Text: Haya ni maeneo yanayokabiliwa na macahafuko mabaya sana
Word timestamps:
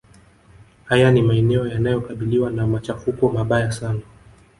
Haya 0.85 1.11
ni 1.11 1.21
maeneo 1.21 1.67
yanayokabiliwa 1.67 2.51
na 2.51 2.67
macahafuko 2.67 3.29
mabaya 3.29 3.71
sana 3.71 4.01